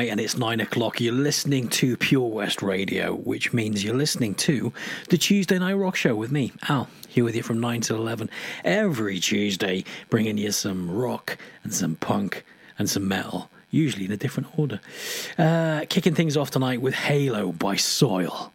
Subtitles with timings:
[0.00, 0.98] Night and it's nine o'clock.
[0.98, 4.72] You're listening to Pure West Radio, which means you're listening to
[5.10, 8.30] the Tuesday Night Rock Show with me, Al, here with you from 9 till 11.
[8.64, 12.46] Every Tuesday, bringing you some rock and some punk
[12.78, 14.80] and some metal, usually in a different order.
[15.36, 18.54] Uh, kicking things off tonight with Halo by Soil.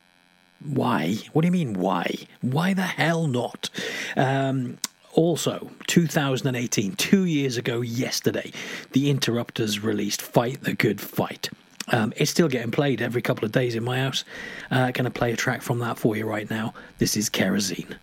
[0.68, 1.18] Why?
[1.34, 2.12] What do you mean, why?
[2.42, 3.70] Why the hell not?
[4.18, 4.80] Um,
[5.16, 8.52] also, 2018, two years ago yesterday,
[8.92, 11.50] the Interrupters released Fight the Good Fight.
[11.92, 14.26] Um, it's still getting played every couple of days in my house.
[14.72, 16.74] Uh, going to play a track from that for you right now.
[16.98, 17.96] This is Kerosene.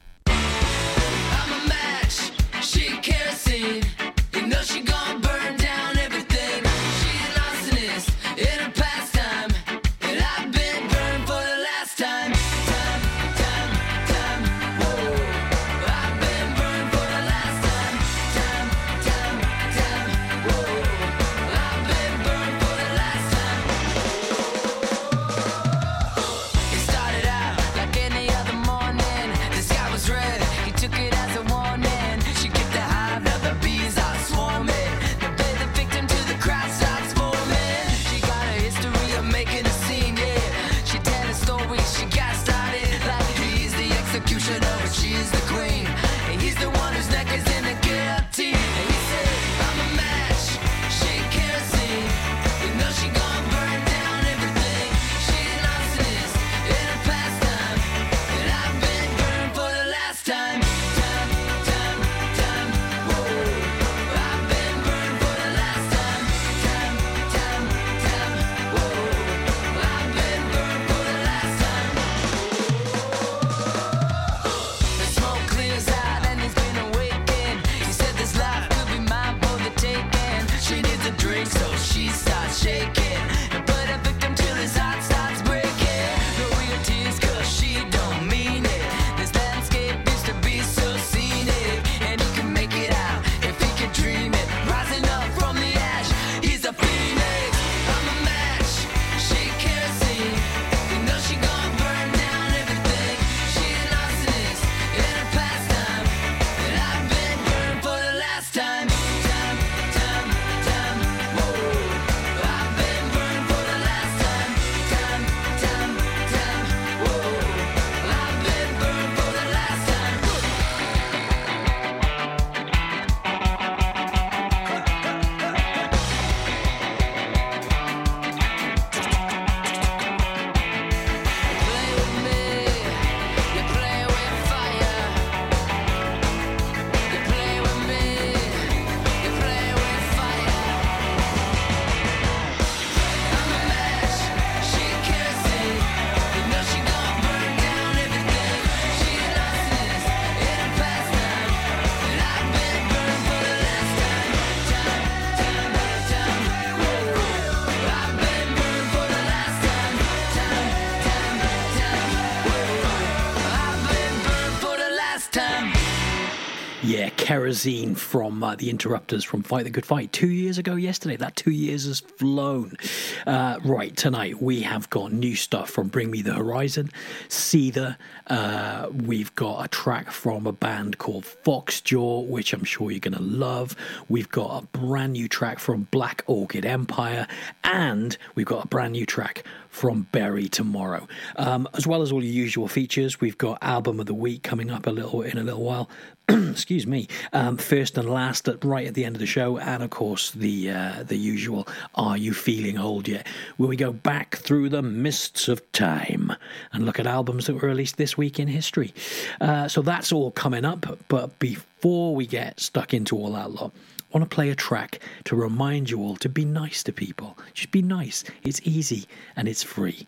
[167.53, 171.17] Kerosene from uh, the Interrupters from Fight the Good Fight two years ago yesterday.
[171.17, 172.79] That two years has flown.
[173.27, 176.89] Uh, right, tonight we have got new stuff from Bring Me the Horizon,
[177.29, 177.97] Seether.
[178.29, 183.13] Uh, we've got a track from a band called Foxjaw, which I'm sure you're going
[183.13, 183.77] to love.
[184.09, 187.27] We've got a brand new track from Black Orchid Empire,
[187.65, 191.09] and we've got a brand new track from Bury tomorrow.
[191.37, 194.71] Um, as well as all your usual features, we've got album of the week coming
[194.71, 195.89] up a little in a little while.
[196.29, 197.09] Excuse me.
[197.33, 200.31] Um, first and last, at right at the end of the show, and of course
[200.33, 201.67] the uh, the usual.
[201.95, 203.27] Are you feeling old yet?
[203.57, 206.33] Where we go back through the mists of time
[206.73, 208.93] and look at albums that were released this week in history.
[209.41, 210.87] Uh, so that's all coming up.
[211.09, 213.73] But before we get stuck into all that lot,
[214.13, 217.39] want to play a track to remind you all to be nice to people.
[217.55, 218.25] Just be nice.
[218.43, 219.07] It's easy
[219.37, 220.07] and it's free.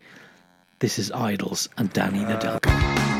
[0.81, 3.14] This is IDLES and Danny uh, Nedelko.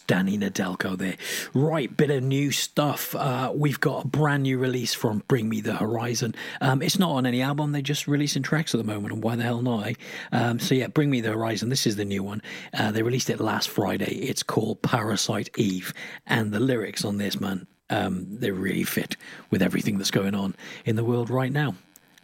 [0.00, 1.16] Danny Nedelko there.
[1.54, 3.14] Right, bit of new stuff.
[3.14, 6.34] Uh, we've got a brand new release from Bring Me the Horizon.
[6.60, 9.36] Um, it's not on any album, they're just releasing tracks at the moment, and why
[9.36, 9.86] the hell not?
[9.86, 9.94] Eh?
[10.32, 12.42] Um, so, yeah, Bring Me the Horizon, this is the new one.
[12.74, 14.16] Uh, they released it last Friday.
[14.16, 15.94] It's called Parasite Eve,
[16.26, 19.16] and the lyrics on this, man, um, they really fit
[19.50, 21.74] with everything that's going on in the world right now.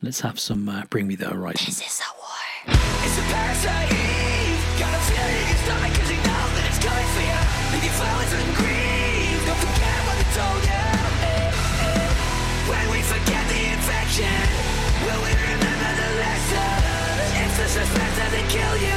[0.02, 1.64] Let's have some uh, Bring Me the Horizon.
[1.66, 2.53] This is a war.
[14.22, 17.42] Will we remember the lesson?
[17.42, 18.93] If the suspense doesn't kill you,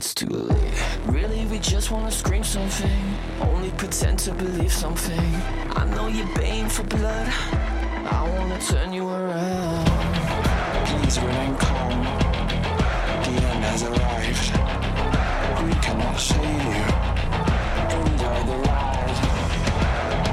[0.00, 0.82] it's too late.
[1.08, 3.02] Really, we just wanna scream something.
[3.38, 5.28] Only pretend to believe something.
[5.80, 7.28] I know you're baying for blood.
[8.18, 9.86] I wanna turn you around.
[10.88, 11.98] Please remain calm.
[13.24, 14.48] The end has arrived.
[15.66, 16.86] We cannot save you.
[18.00, 19.18] Enjoy the ride.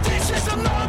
[0.05, 0.86] This is the moment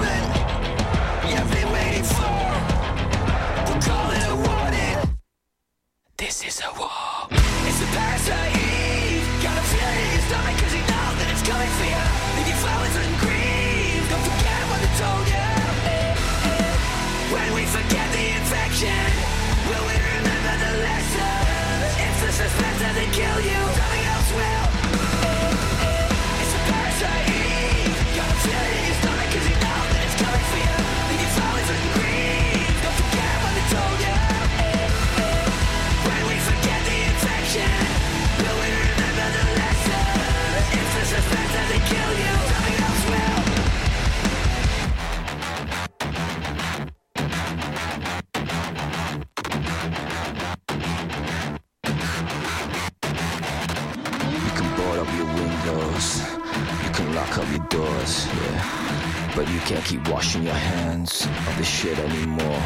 [57.71, 59.33] doors, yeah.
[59.35, 62.63] But you can't keep washing your hands of this shit anymore.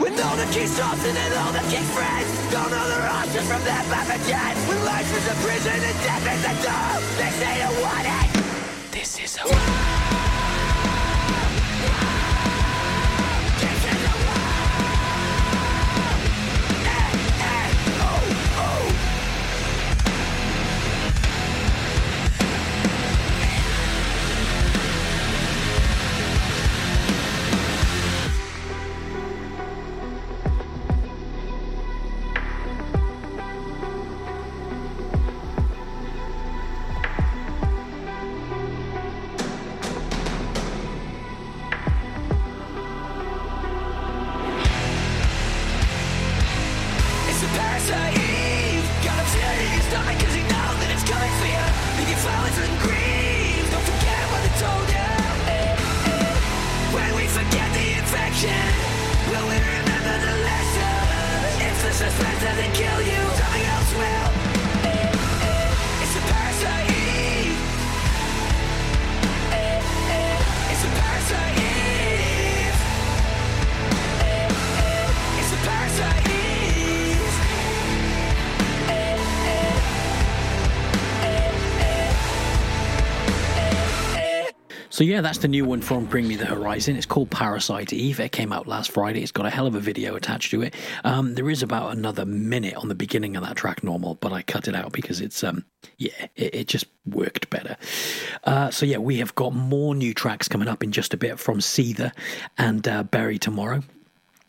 [0.00, 3.62] With all the key stops and all the key friends Don't know the options from
[3.64, 7.82] that pathogen When life is a prison and death is a door They say you
[7.82, 10.07] want it This is a war
[84.98, 86.96] So yeah, that's the new one from Bring Me the Horizon.
[86.96, 88.18] It's called Parasite Eve.
[88.18, 89.22] It came out last Friday.
[89.22, 90.74] It's got a hell of a video attached to it.
[91.04, 94.42] Um, there is about another minute on the beginning of that track normal, but I
[94.42, 95.64] cut it out because it's um
[95.98, 97.76] yeah, it, it just worked better.
[98.42, 101.38] Uh, so yeah, we have got more new tracks coming up in just a bit
[101.38, 102.10] from Seether
[102.56, 103.84] and uh, Bury Tomorrow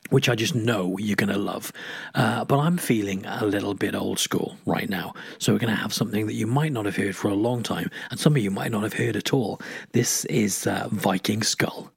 [0.10, 1.72] which I just know you're going to love.
[2.16, 5.14] Uh, but I'm feeling a little bit old school right now.
[5.38, 7.64] So we're going to have something that you might not have heard for a long
[7.64, 9.62] time, and some of you might not have heard at all.
[9.92, 11.92] This is uh, Viking Skull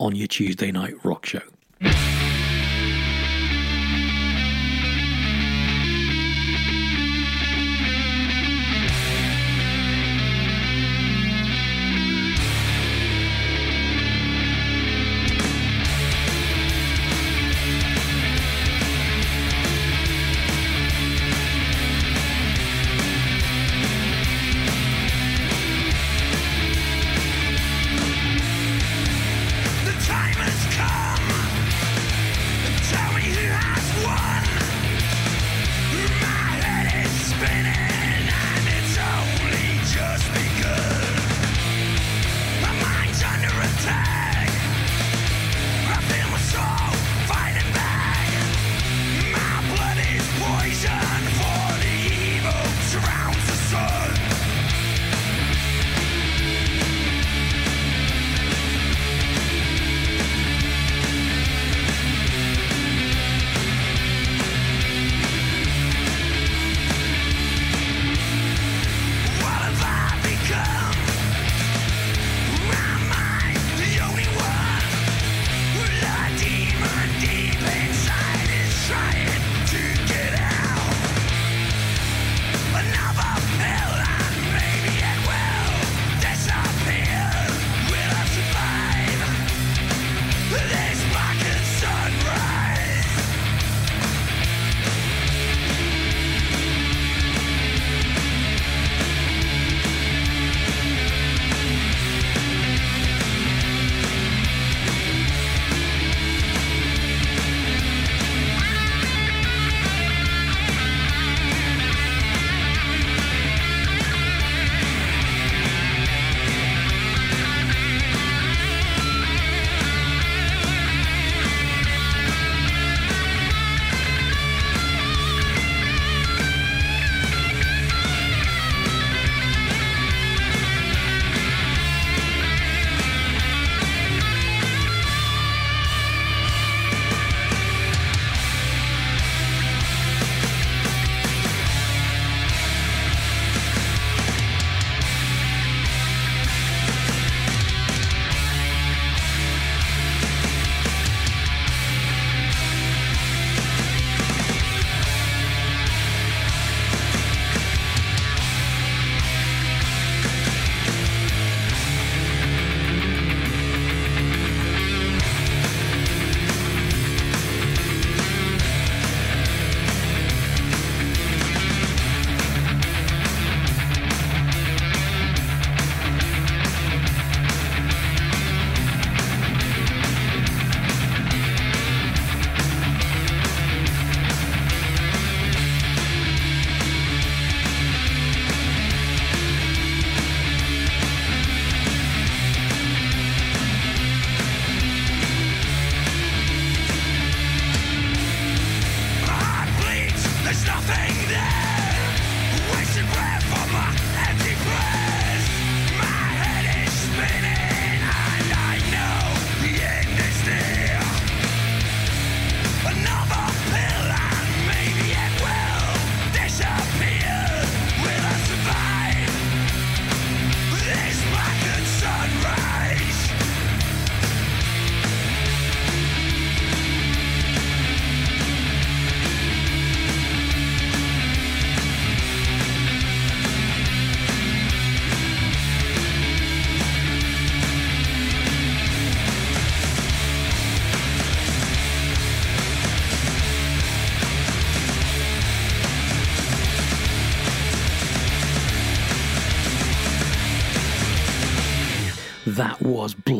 [0.00, 1.42] on your Tuesday night rock show.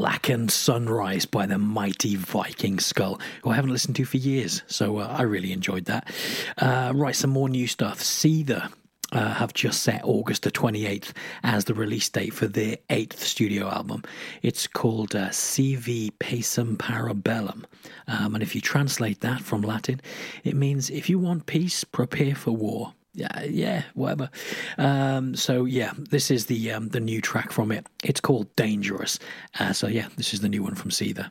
[0.08, 4.96] Blackened Sunrise by the mighty Viking Skull, who I haven't listened to for years, so
[4.96, 6.10] uh, I really enjoyed that.
[6.56, 8.00] Uh, right, some more new stuff.
[8.00, 8.72] Seether
[9.12, 13.68] uh, have just set August the 28th as the release date for their eighth studio
[13.68, 14.02] album.
[14.40, 17.64] It's called uh, CV Pacem Parabellum.
[18.06, 20.00] Um, and if you translate that from Latin,
[20.42, 22.94] it means if you want peace, prepare for war.
[23.18, 24.30] Yeah, yeah, whatever.
[24.78, 27.84] Um, so yeah, this is the um, the new track from it.
[28.04, 29.18] It's called Dangerous.
[29.58, 31.28] Uh, so yeah, this is the new one from Seether.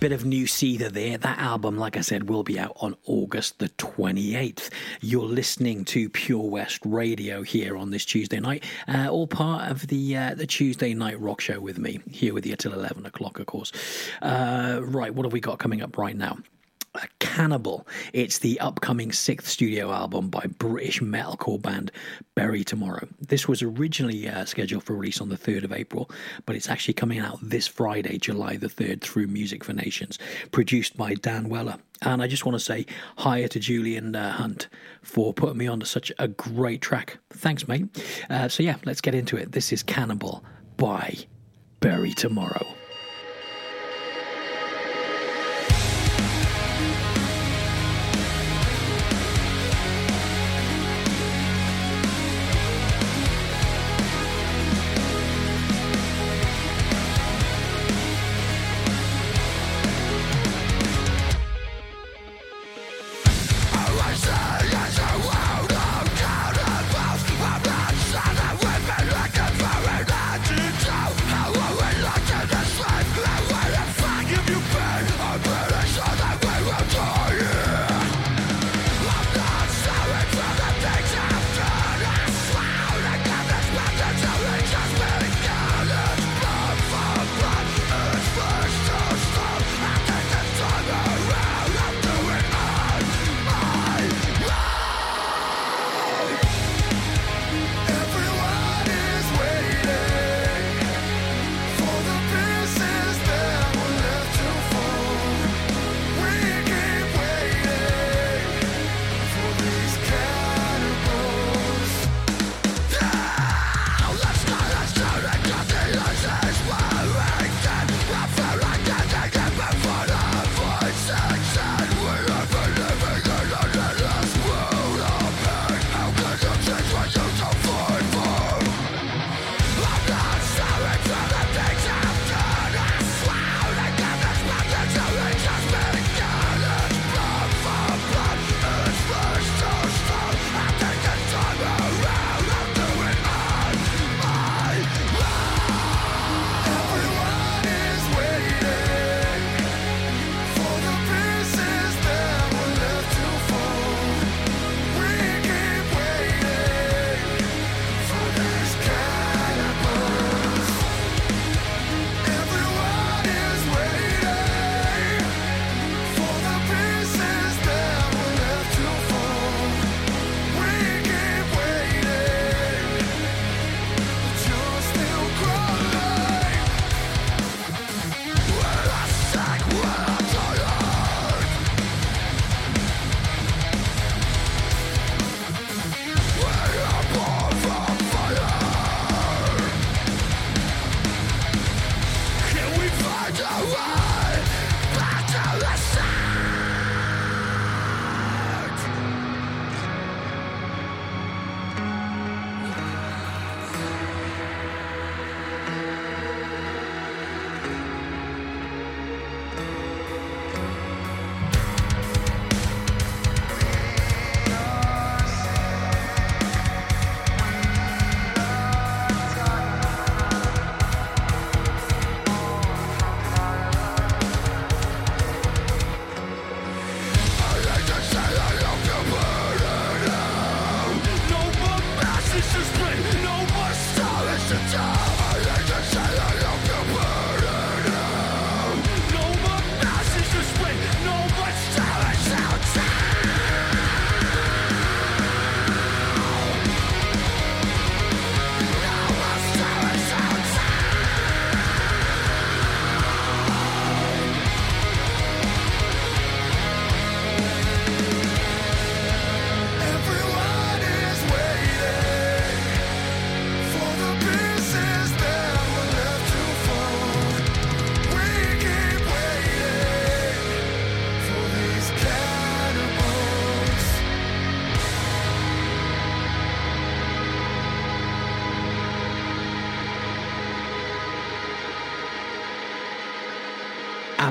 [0.00, 1.18] Bit of new Seether there.
[1.18, 4.70] That album, like I said, will be out on August the 28th.
[5.02, 9.88] You're listening to Pure West Radio here on this Tuesday night, uh, all part of
[9.88, 13.38] the uh, the Tuesday night rock show with me, here with you till 11 o'clock,
[13.38, 13.72] of course.
[14.22, 16.38] Uh, right, what have we got coming up right now?
[16.96, 17.86] A Cannibal.
[18.12, 21.92] It's the upcoming sixth studio album by British metalcore band
[22.34, 23.06] Bury Tomorrow.
[23.20, 26.10] This was originally uh, scheduled for release on the 3rd of April,
[26.46, 30.18] but it's actually coming out this Friday, July the 3rd, through Music for Nations,
[30.50, 31.76] produced by Dan Weller.
[32.02, 32.86] And I just want to say
[33.18, 34.66] hi to Julian uh, Hunt
[35.00, 37.18] for putting me onto such a great track.
[37.30, 37.86] Thanks, mate.
[38.28, 39.52] Uh, so, yeah, let's get into it.
[39.52, 40.44] This is Cannibal
[40.76, 41.14] by
[41.78, 42.66] Bury Tomorrow.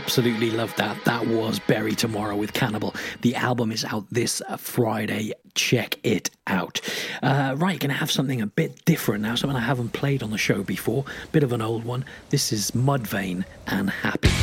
[0.10, 0.98] absolutely love that.
[1.06, 2.96] That was buried Tomorrow with Cannibal.
[3.22, 5.34] The album is out this uh, Friday.
[5.54, 6.82] Check it out.
[7.22, 10.38] Uh, right, gonna have something a bit different now, something I haven't played on the
[10.40, 11.06] show before.
[11.32, 12.06] Bit of an old one.
[12.32, 14.39] This is Mudvayne and Happy.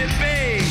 [0.00, 0.69] It be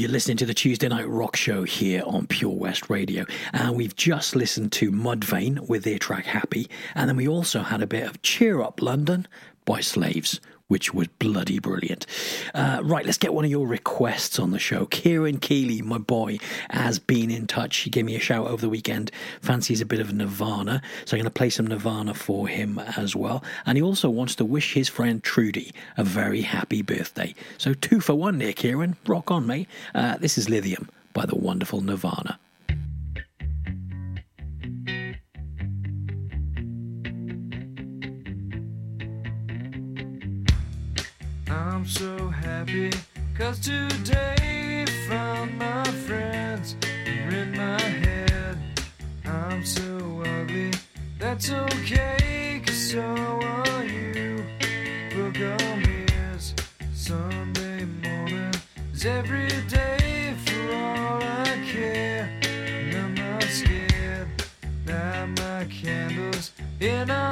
[0.00, 3.26] You're listening to the Tuesday Night Rock Show here on Pure West Radio.
[3.52, 6.70] And we've just listened to Mudvayne with their track Happy.
[6.94, 9.28] And then we also had a bit of Cheer Up London
[9.66, 10.40] by Slaves,
[10.70, 12.06] which was bloody brilliant.
[12.54, 14.86] Uh, right, let's get one of your requests on the show.
[14.86, 16.38] Kieran Keeley, my boy,
[16.70, 17.78] has been in touch.
[17.78, 19.10] He gave me a shout over the weekend.
[19.42, 20.80] Fancies a bit of Nirvana.
[21.06, 23.42] So I'm going to play some Nirvana for him as well.
[23.66, 27.34] And he also wants to wish his friend Trudy a very happy birthday.
[27.58, 28.96] So two for one there, Kieran.
[29.08, 29.68] Rock on, mate.
[29.92, 32.38] Uh, this is Lithium by the wonderful Nirvana.
[41.50, 42.90] I'm so happy
[43.36, 46.76] cause today found my friends
[47.06, 48.58] are in my head.
[49.24, 50.70] I'm so ugly,
[51.18, 54.44] that's okay cause so are you.
[55.10, 56.54] Book on ears,
[56.94, 58.54] Sunday morning
[58.94, 62.30] is every day for all I care.
[62.42, 64.28] And I'm not scared,
[64.86, 67.29] light my candles in our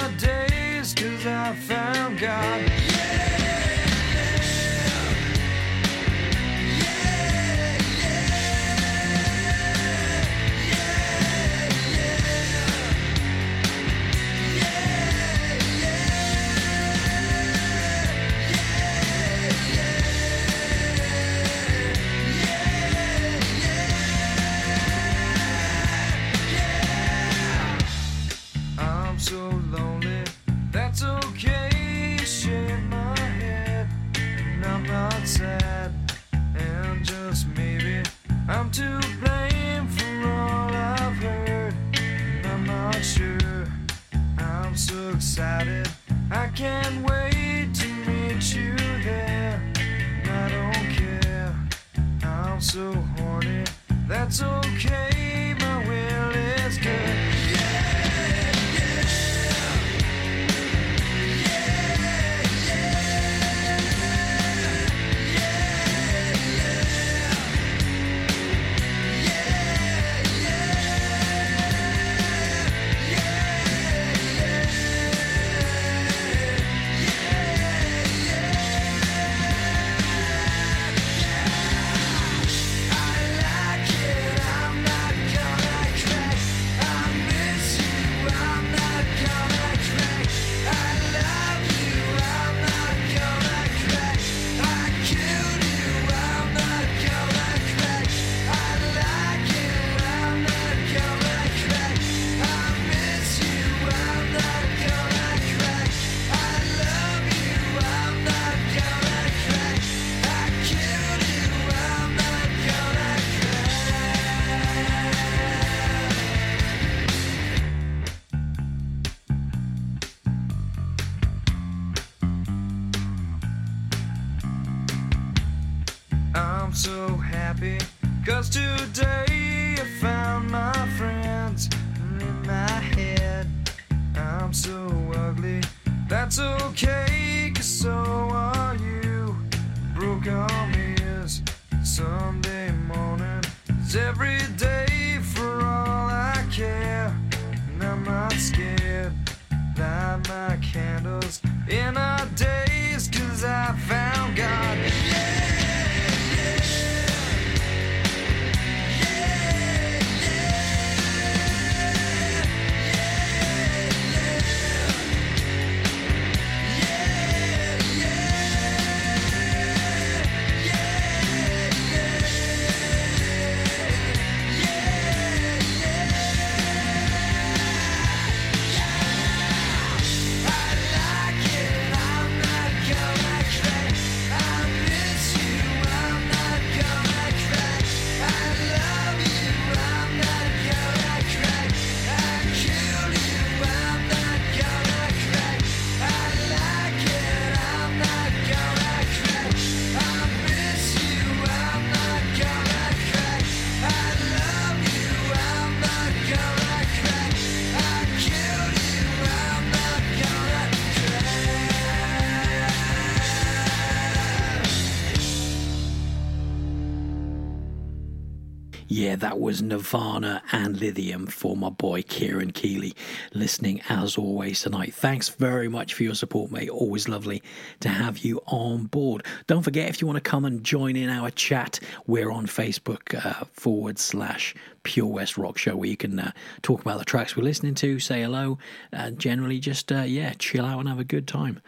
[218.91, 222.95] Yeah, that was Nirvana and Lithium for my boy Kieran Keeley,
[223.34, 224.95] listening as always tonight.
[224.95, 226.70] Thanks very much for your support, mate.
[226.70, 227.43] Always lovely
[227.80, 229.26] to have you on board.
[229.47, 233.14] Don't forget, if you want to come and join in our chat, we're on Facebook
[233.26, 236.32] uh, forward slash Pure West Rock Show, where you can uh,
[236.62, 238.57] talk about the tracks we're listening to, say hello,
[238.91, 241.61] and generally just, uh, yeah, chill out and have a good time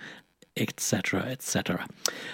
[0.56, 1.86] etc., etc.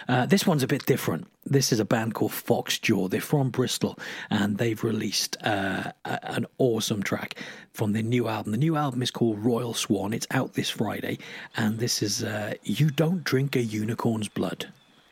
[0.08, 1.26] Uh, this one's a bit different.
[1.44, 3.08] This is a band called Foxjaw.
[3.10, 3.98] They're from Bristol,
[4.30, 7.36] and they've released uh, a- an awesome track
[7.72, 8.52] from their new album.
[8.52, 10.12] The new album is called Royal Swan.
[10.12, 11.18] It's out this Friday,
[11.56, 14.66] and this is uh, "You Don't Drink a Unicorn's Blood,"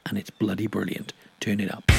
[0.07, 1.13] and it's bloody brilliant.
[1.41, 1.94] Turn it up.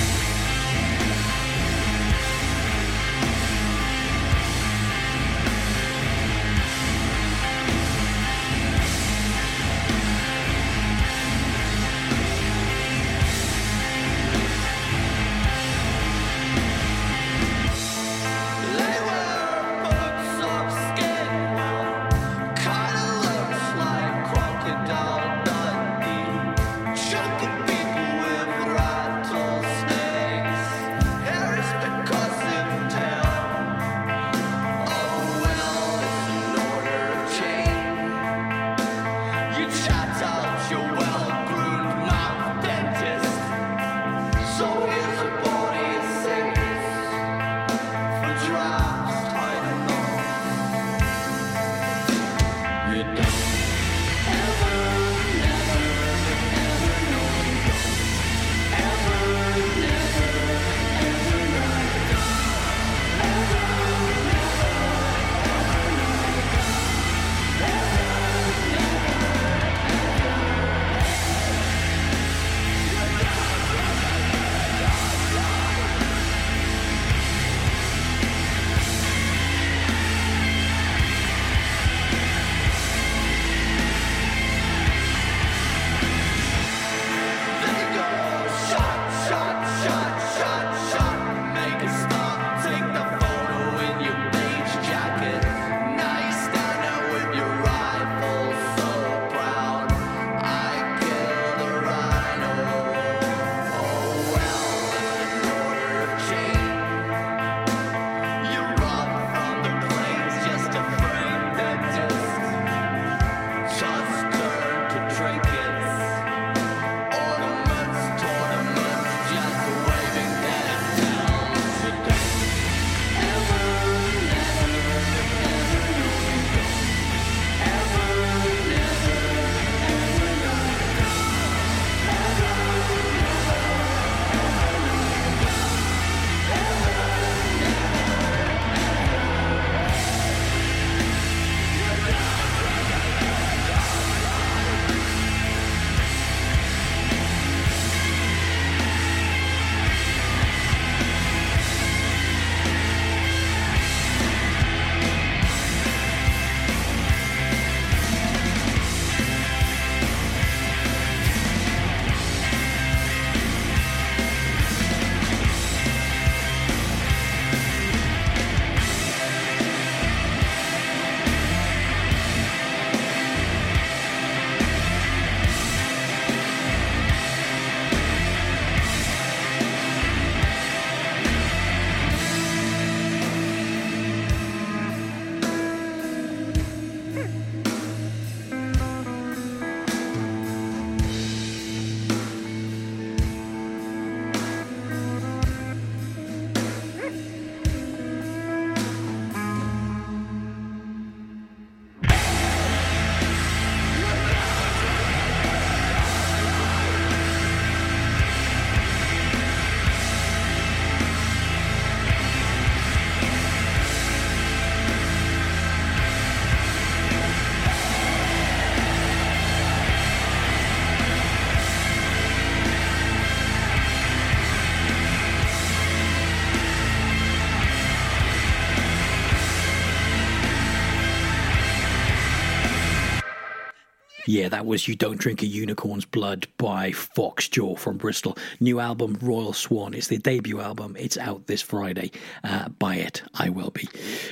[234.35, 238.37] Yeah, that was You Don't Drink a Unicorn's Blood by Foxjaw from Bristol.
[238.59, 239.93] New album, Royal Swan.
[239.93, 240.97] It's their debut album.
[240.99, 242.11] It's out this Friday.
[242.43, 243.23] Uh, buy it.
[243.35, 243.87] I will be.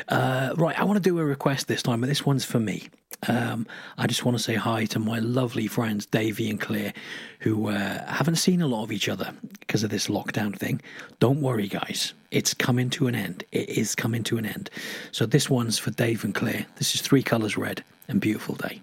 [0.10, 2.90] Uh, right, I want to do a request this time, but this one's for me.
[3.30, 3.66] Um,
[3.98, 6.92] I just want to say hi to my lovely friends Davey and Claire,
[7.40, 9.32] who uh, haven't seen a lot of each other
[9.62, 10.82] because of this lockdown thing.
[11.22, 12.14] Don't worry, guys.
[12.30, 13.46] It's coming to an end.
[13.54, 14.70] It is coming to an end.
[15.14, 16.66] So this one's for Dave and Claire.
[16.76, 18.82] This is Three Colours Red and Beautiful Day.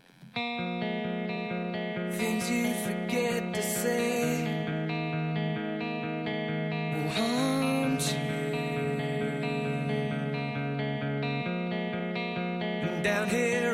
[13.28, 13.69] Here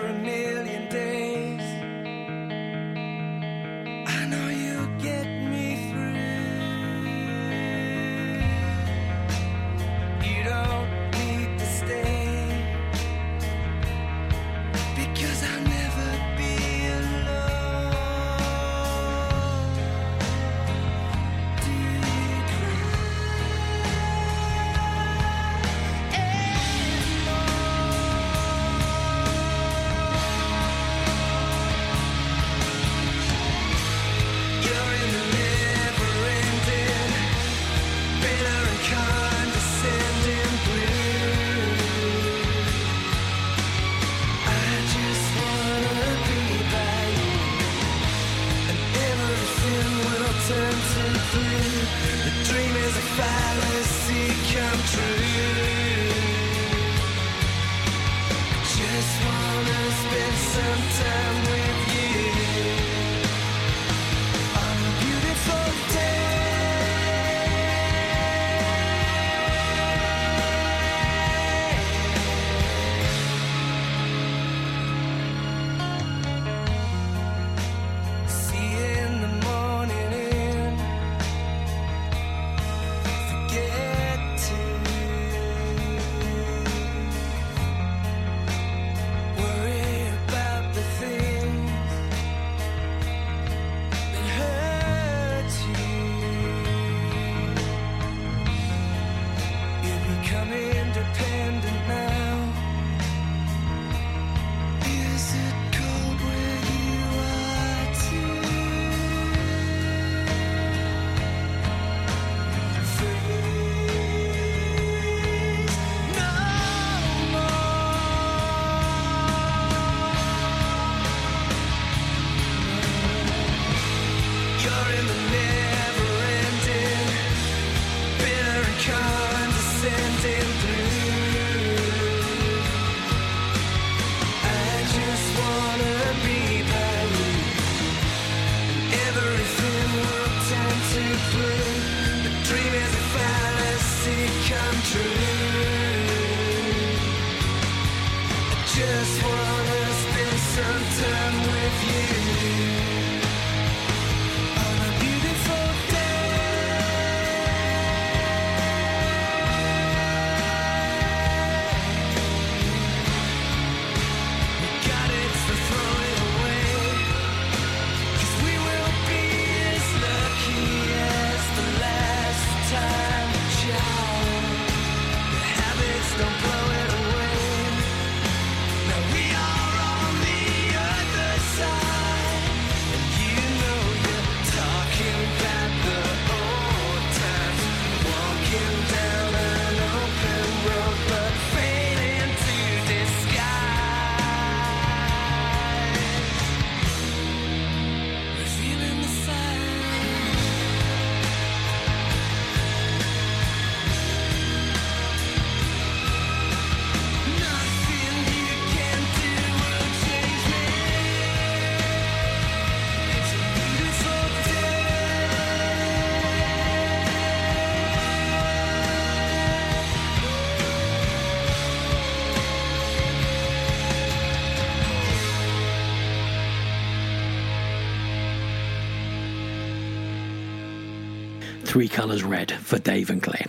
[231.76, 233.48] Three Colors Red for Dave and Claire.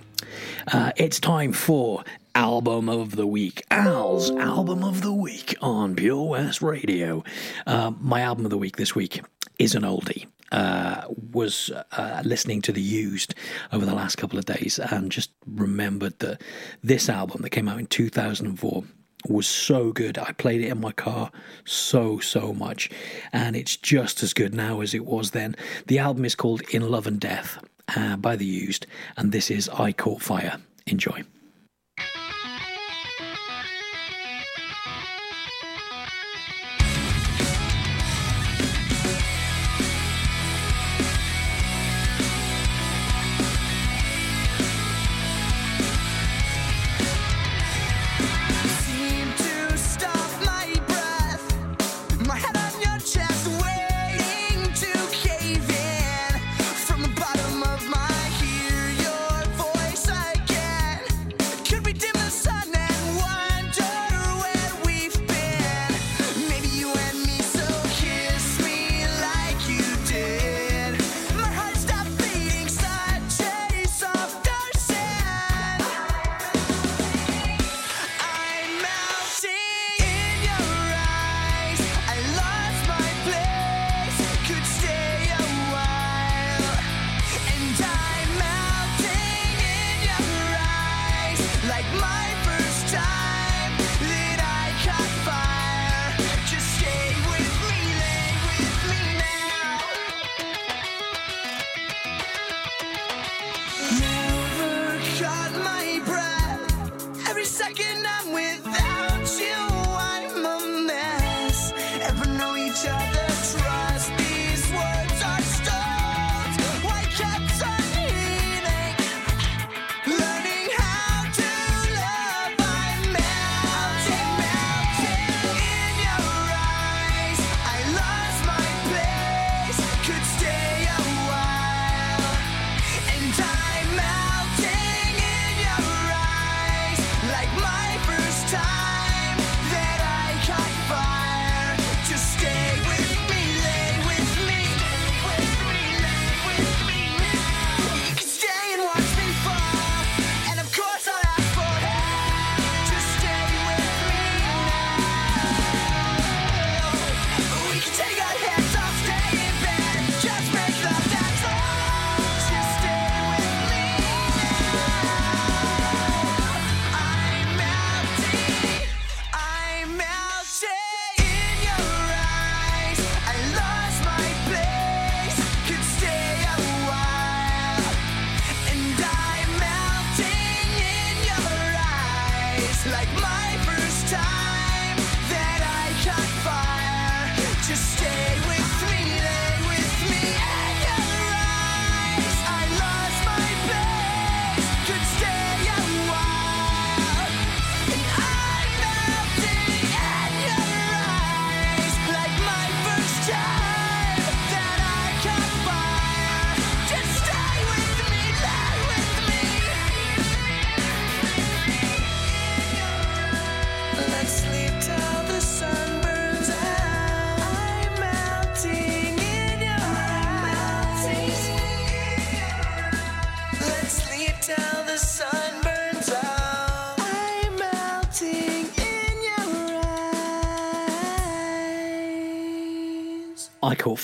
[0.73, 2.03] Uh, it's time for
[2.35, 3.63] Album of the Week.
[3.71, 7.23] Al's Album of the Week on Pure West Radio.
[7.65, 9.21] Uh, my album of the week this week
[9.59, 10.25] is an oldie.
[10.51, 13.33] Uh, was uh, listening to the used
[13.71, 16.41] over the last couple of days and just remembered that
[16.83, 18.83] this album that came out in 2004
[19.29, 20.17] was so good.
[20.17, 21.31] I played it in my car
[21.63, 22.89] so, so much,
[23.31, 25.55] and it's just as good now as it was then.
[25.85, 27.57] The album is called In Love and Death,
[27.95, 28.85] uh, by the used,
[29.15, 30.57] and this is I Caught Fire.
[30.85, 31.23] Enjoy.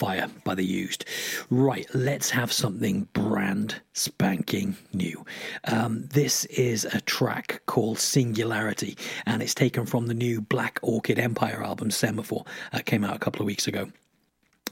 [0.03, 1.05] fire by the used.
[1.49, 5.25] Right, let's have something brand spanking new.
[5.63, 11.19] Um, this is a track called Singularity, and it's taken from the new Black Orchid
[11.19, 12.43] Empire album Semaphore
[12.73, 13.91] that came out a couple of weeks ago.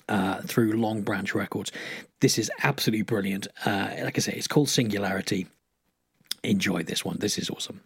[0.09, 1.71] Uh, through Long Branch Records.
[2.19, 3.47] This is absolutely brilliant.
[3.65, 5.47] Uh, like I say, it's called Singularity.
[6.43, 7.15] Enjoy this one.
[7.19, 7.79] This is awesome.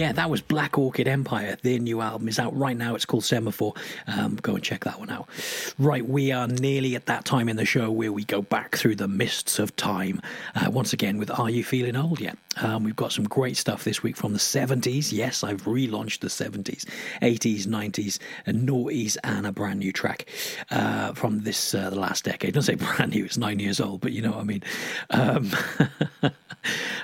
[0.00, 1.58] Yeah, that was Black Orchid Empire.
[1.60, 2.94] Their new album is out right now.
[2.94, 3.74] It's called Semaphore.
[4.06, 5.28] Um, go and check that one out.
[5.80, 8.96] Right, we are nearly at that time in the show where we go back through
[8.96, 10.20] the mists of time
[10.54, 12.36] uh, once again with Are You Feeling Old Yet?
[12.60, 15.10] Um, we've got some great stuff this week from the 70s.
[15.10, 16.84] Yes, I've relaunched the 70s,
[17.22, 20.28] 80s, 90s, and noughties, and a brand new track
[20.70, 22.52] uh, from this uh, the last decade.
[22.52, 24.62] Don't say brand new; it's nine years old, but you know what I mean.
[25.08, 25.50] Um,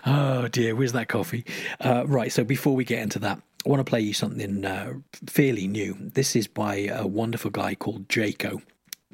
[0.05, 1.47] oh dear, where's that coffee?
[1.81, 4.93] Uh, right, so before we get into that, I want to play you something uh,
[5.27, 5.97] fairly new.
[6.01, 8.63] This is by a wonderful guy called Jaco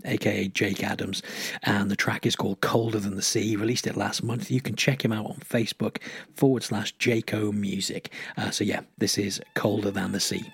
[0.05, 1.23] aka Jake Adams,
[1.63, 3.49] and the track is called Colder Than the Sea.
[3.49, 4.51] He released it last month.
[4.51, 6.03] You can check him out on Facebook
[6.35, 8.13] forward slash Jaco Music.
[8.37, 10.45] Uh, so, yeah, this is Colder Than the Sea.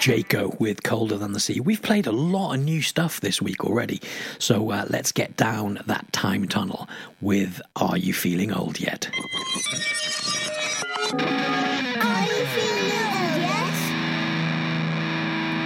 [0.00, 1.60] Jaco with Colder Than the Sea.
[1.60, 4.00] We've played a lot of new stuff this week already,
[4.38, 6.88] so uh, let's get down that time tunnel
[7.20, 9.10] with Are You Feeling Old Yet?